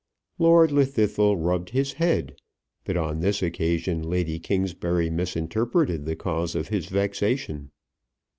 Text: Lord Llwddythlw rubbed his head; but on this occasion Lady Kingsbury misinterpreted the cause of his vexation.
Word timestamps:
Lord 0.39 0.71
Llwddythlw 0.71 1.45
rubbed 1.45 1.69
his 1.69 1.93
head; 1.93 2.35
but 2.85 2.97
on 2.97 3.19
this 3.19 3.43
occasion 3.43 4.01
Lady 4.01 4.39
Kingsbury 4.39 5.11
misinterpreted 5.11 6.05
the 6.05 6.15
cause 6.15 6.55
of 6.55 6.69
his 6.69 6.87
vexation. 6.87 7.69